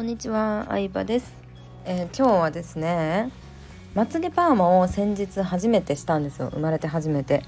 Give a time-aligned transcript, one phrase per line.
[0.00, 1.30] こんにちは、相葉です、
[1.84, 3.30] えー、今日はですね
[3.94, 6.48] まつげパーマを先日初めてしたんですよ。
[6.54, 7.44] 生まれて初めて。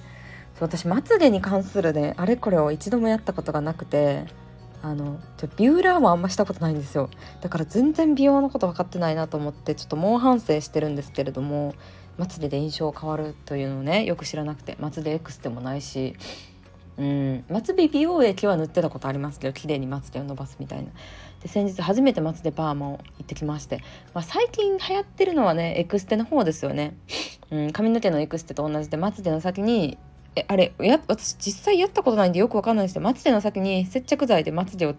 [0.61, 4.27] 私まつげに関するねあれこれを一度もやったことがなくて
[4.83, 5.19] あの
[5.57, 7.09] ビューラーもあんましたことないんですよ。
[7.41, 11.75] だから全然美容のこと分かってないなと思ってちょっと猛反省してるんですけれども
[12.19, 16.17] まつげで印象変わるというのをねよく知らなくてまつげエクステもないし
[16.99, 17.45] うん。
[17.49, 20.91] まつ美容液は塗ってたことありますけど綺麗にまつげを伸ばすみたいな。
[21.43, 23.79] で先日初めてまつげパーマを行ってきまして、
[24.15, 26.97] まあ、最近流行ってるのはねエクステの方ですよね、
[27.51, 29.99] うん、髪の毛のエクステと同じでまつげの先に
[30.37, 34.95] えあれや私実際やったことないんでよくわかんないですけどまつげの先に接着剤でまつげを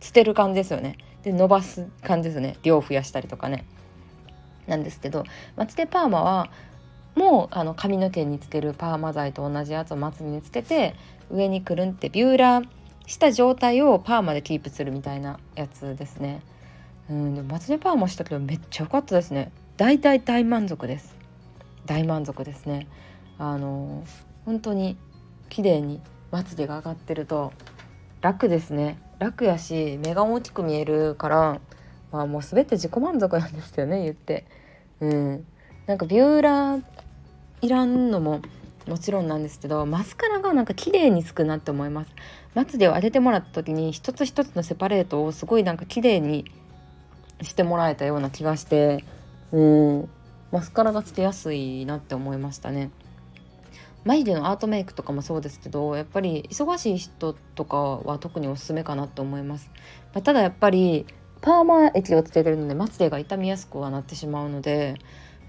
[0.00, 0.96] 捨てる感じですよね。
[1.22, 2.56] で伸ばす感じですね。
[2.62, 3.66] 量増やしたりとかね。
[4.66, 5.24] なんですけど
[5.56, 6.50] まつげパーマは
[7.14, 10.94] もうあの髪の毛につけるパーマ剤と同じやつをまつげにつけて
[11.30, 12.68] 上にくるんってビューラー
[13.06, 16.42] した状態をパーマでキープするみたいなやつですね。
[17.10, 19.50] うんでもまつげパーマしたけどめっちゃ良かったですね。
[19.76, 21.16] 大大大満足です。
[21.86, 22.86] 大満足ですね。
[23.38, 24.04] あの
[24.44, 24.96] 本当に
[25.48, 27.52] 綺麗にまつげが上がってると
[28.20, 28.98] 楽ですね。
[29.18, 31.60] 楽やし目が大きく見えるから
[32.12, 34.46] まあもう全て自己満足なんですよね言って。
[35.00, 35.46] うん。
[35.86, 36.82] なんかビューラー
[37.62, 38.40] いらんのも
[38.86, 42.10] もちろんなんですけどマスカラがなんか綺麗につくなって思います。
[42.54, 46.44] まつげを上げてもらった時に一つ一つのセパレートをすごいなんか綺麗に
[47.42, 49.04] してもらえたような気がして
[49.52, 50.08] うん
[50.50, 52.90] マスカラがつけやすいなって思いましたね。
[54.04, 59.70] 眉毛のアートメイクとかもそうですけどやっぱり忙しい人とかは特におすすめかなと思います、
[60.14, 61.04] まあ、ただやっぱり
[61.42, 64.96] パーマ液をつけてるのでまつげが傷みやすくはなってしまうので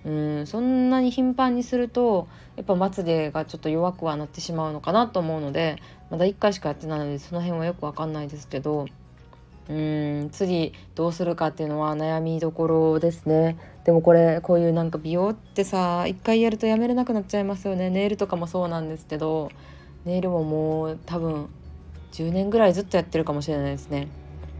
[0.05, 5.77] うんそんなに頻繁にするとやっぱまつげがちょっと弱くはなってしまうのかなと思うので
[6.09, 8.87] まだ1回しかやってないのでその辺はよく分かんないですけど
[9.69, 13.57] うん次どうするかっていうのは悩みどころですね。
[13.85, 17.89] でもこれこういうなんか美容ってさ一回やるとやめれなくなっちゃいますよね。
[17.89, 19.49] ネイルとかもそうなんですけど
[20.03, 21.47] ネイルももう多分
[22.11, 24.07] 10年ぐらいずっとやってるかもしれないですね。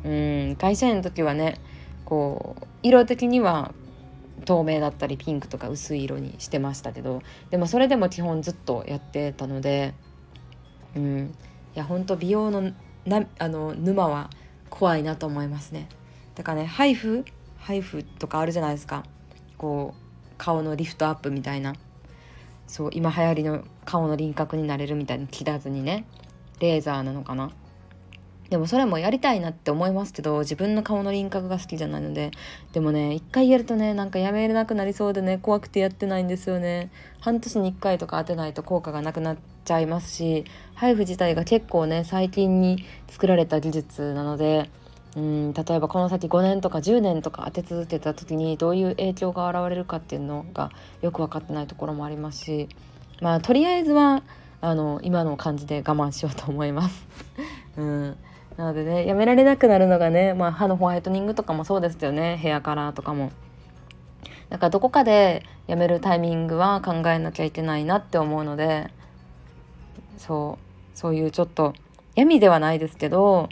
[0.05, 0.09] う
[0.53, 1.59] ん会社員の時はね
[2.05, 3.73] こう色的には
[4.45, 9.93] 透明だったりピンクとか薄い色にしてましたけどでもそれでも基本ずっとやってたので
[10.95, 11.35] うん。
[11.75, 12.71] いやほんと美容の
[13.05, 14.29] なあの沼は
[14.69, 15.87] 怖いなと思いますね。
[16.35, 17.25] だからねハイフ
[17.57, 19.03] ハイフとかあるじゃないですか。
[19.57, 21.75] こう顔のリフトアップみたいな。
[22.67, 26.05] そう今流行りの顔の輪郭になれるみたいに切らずにね。
[26.59, 27.51] レーザーなのかな。
[28.51, 32.31] でもそれもやりたいなって思いますけど自分の顔の輪郭が好きじゃないので。
[32.73, 36.91] でもね一回やるとねなんかやめれなくなりそうでね怖くてやってないんですよね。
[37.21, 40.43] 半年に1回とか当てないと効果がなくなっちゃいますし
[40.75, 44.69] ハイフ自体が結構ね最近に作られた技術なので
[45.15, 52.67] うん例えばこの先5年とか10年とか当て続けた時にどういう影響が現れるかっていうのがよく分かってないところもありますし
[53.21, 54.23] まあとりあえずは
[54.59, 57.07] あの今の感じで我慢しようと思います。
[57.77, 58.17] うん。
[58.57, 63.31] なのでねやめられなくなるのがね、まあ、歯のホワイトニングとかもそうですよねヘアカラーとかも。
[64.49, 68.91] だからどこかでやめるタイミングは考えなきゃいけないなって思うので
[70.17, 70.59] そ
[70.93, 71.73] うそういうちょっと
[72.15, 73.47] 闇ではないですけど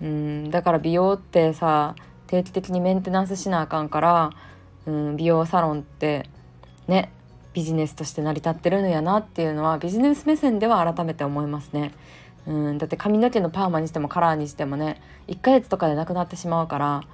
[0.00, 1.94] うんだから美容ってさ
[2.26, 4.30] 定期的にメンテナンスしなあかんから
[4.86, 6.28] うん美容サロンって
[6.86, 7.12] ね
[7.52, 11.92] ビジネスとして成り立ってるのやなっていうのはビジネス目線では改めて思いますね。
[12.48, 17.04] うんだって髪の毛のパーマにしてもカラーにしてもね1ヶ月とかでなくなってしまうから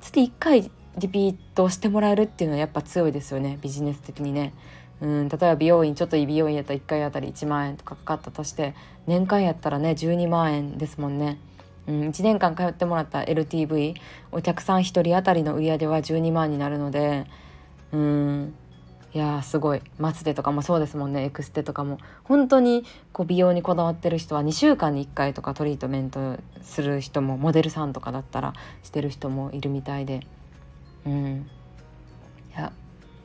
[0.00, 4.52] 月1回リピートしてもらえるっていうのはやっぱ強いですよねビジネス的にね。
[5.00, 8.74] うん例えば美容院ちょっといい美容院やったら1回あたり1万円とかかかったとして
[9.06, 11.38] 年間やったらね12万円ですもんね。
[11.86, 13.96] うん、1年間通ってもらった LTV
[14.32, 17.26] お客さん1人当たりの売り上げは12万になるので
[17.92, 18.54] うん
[19.14, 19.82] いやすごい。
[19.96, 21.22] マツデとかもそうですもんね。
[21.22, 21.98] エクステとかも。
[22.24, 30.26] 本当にこう美容にこだわってる人は2週間に1回とかトリートメントする人もモデルさんとかだったらしてる人もいるみたいで。
[31.06, 31.48] うん。
[32.56, 32.72] いや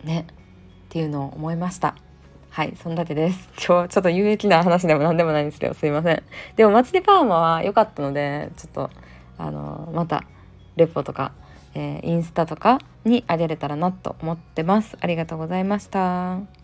[0.03, 0.27] ね。
[0.29, 0.33] っ
[0.89, 1.95] ていうのを思いました。
[2.51, 3.49] はいそんだけです。
[3.55, 6.21] 今日ちょっと有益な話でも何でもないんですけどすいません。
[6.55, 8.91] でもマツデパーマは良かったのでちょっと
[9.39, 10.23] あのまた
[10.75, 11.31] レポとか
[11.73, 14.97] えー、インスタとかにあげれたらなと思ってます。
[14.99, 16.58] ありがとうございました。